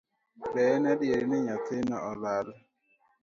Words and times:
Be 0.53 0.63
en 0.75 0.83
adier 0.93 1.21
ni 1.29 1.37
nyathino 1.47 1.97
olal 2.11 2.47